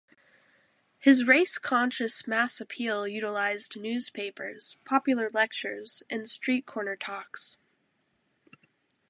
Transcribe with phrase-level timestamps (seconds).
[0.97, 7.55] His race-conscious mass appeal utilized newspapers, popular lectures, and street-corner talks.